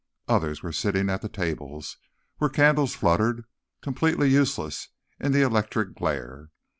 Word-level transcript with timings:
Others 0.27 0.63
were 0.63 0.73
sitting 0.73 1.11
at 1.11 1.21
the 1.21 1.29
tables, 1.29 1.97
where 2.37 2.49
candles 2.49 2.95
fluttered, 2.95 3.45
completely 3.83 4.31
useless 4.31 4.87
in 5.19 5.31
the 5.31 5.43
electric 5.43 5.93
glare. 5.93 6.49